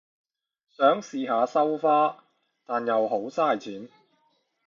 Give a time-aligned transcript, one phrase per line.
[0.75, 2.23] 都想試下收花，
[2.65, 3.87] 但又好晒錢